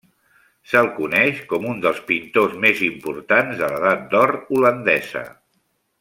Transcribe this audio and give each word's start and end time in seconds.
Se'l 0.69 0.87
coneix 0.95 1.41
com 1.51 1.67
un 1.73 1.83
dels 1.83 1.99
pintors 2.09 2.55
més 2.65 2.81
importants 2.89 3.59
de 3.63 3.69
l'Edat 3.73 4.07
d'Or 4.15 4.33
holandesa. 4.57 5.23